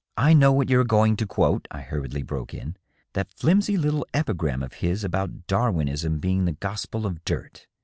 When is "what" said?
0.51-0.67